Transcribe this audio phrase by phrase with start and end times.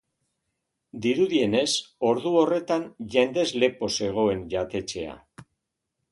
[1.05, 1.67] Dirudienez,
[2.11, 5.13] ordu horretan jendez lepo zegoen jatetxea.